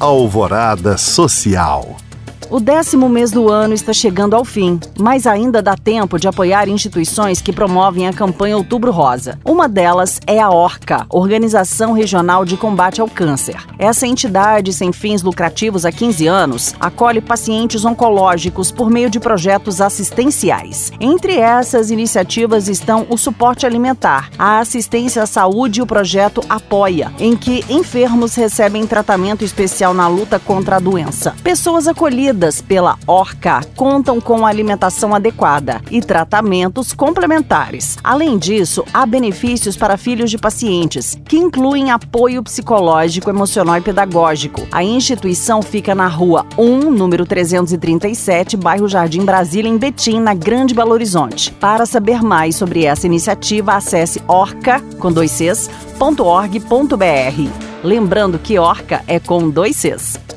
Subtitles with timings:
[0.00, 2.07] Alvorada Social.
[2.50, 6.66] O décimo mês do ano está chegando ao fim, mas ainda dá tempo de apoiar
[6.66, 9.38] instituições que promovem a campanha Outubro Rosa.
[9.44, 13.56] Uma delas é a ORCA, Organização Regional de Combate ao Câncer.
[13.78, 19.82] Essa entidade sem fins lucrativos há 15 anos acolhe pacientes oncológicos por meio de projetos
[19.82, 20.90] assistenciais.
[20.98, 27.12] Entre essas iniciativas estão o suporte alimentar, a assistência à saúde e o projeto Apoia,
[27.18, 31.36] em que enfermos recebem tratamento especial na luta contra a doença.
[31.44, 37.98] Pessoas acolhidas pela ORCA contam com alimentação adequada e tratamentos complementares.
[38.02, 44.66] Além disso, há benefícios para filhos de pacientes, que incluem apoio psicológico, emocional e pedagógico.
[44.70, 50.74] A instituição fica na rua 1, número 337, bairro Jardim Brasília, em Betim, na Grande
[50.74, 51.50] Belo Horizonte.
[51.52, 55.68] Para saber mais sobre essa iniciativa, acesse orca, com dois Cs,
[56.00, 57.50] .org.br.
[57.82, 60.28] Lembrando que Orca é com dois Cs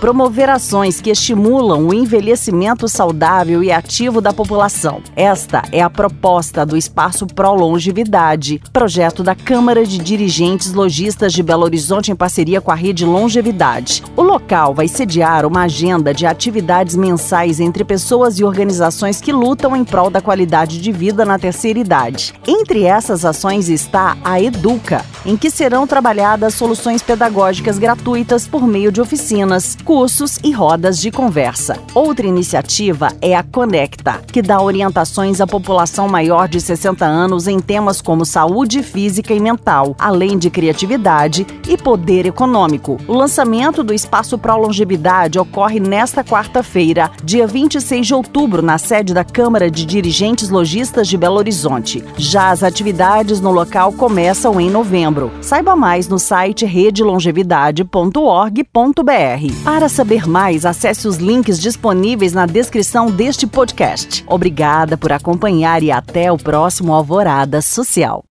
[0.00, 5.02] promover ações que estimulam o envelhecimento saudável e ativo da população.
[5.16, 11.42] Esta é a proposta do Espaço Pro Longevidade, projeto da Câmara de Dirigentes Logistas de
[11.42, 14.02] Belo Horizonte em parceria com a Rede Longevidade.
[14.16, 19.74] O local vai sediar uma agenda de atividades mensais entre pessoas e organizações que lutam
[19.76, 22.34] em prol da qualidade de vida na terceira idade.
[22.46, 28.92] Entre essas ações está a Educa, em que serão trabalhadas soluções pedagógicas gratuitas por meio
[28.92, 31.78] de oficinas, cursos e rodas de conversa.
[31.94, 37.58] Outra iniciativa é a Conecta, que dá orientações à população maior de 60 anos em
[37.58, 42.98] temas como saúde física e mental, além de criatividade e poder econômico.
[43.06, 49.14] O lançamento do Espaço Pro Longevidade ocorre nesta quarta-feira, dia 26 de outubro, na sede
[49.14, 52.04] da Câmara de Dirigentes Logistas de Belo Horizonte.
[52.16, 55.17] Já as atividades no local começam em novembro.
[55.40, 59.64] Saiba mais no site redelongevidade.org.br.
[59.64, 64.24] Para saber mais, acesse os links disponíveis na descrição deste podcast.
[64.26, 68.24] Obrigada por acompanhar e até o próximo Alvorada Social.